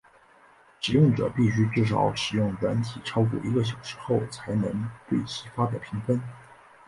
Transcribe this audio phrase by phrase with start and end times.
[0.79, 6.19] 使用者必须至少使用软体超过一个小时后才能对其发表评分。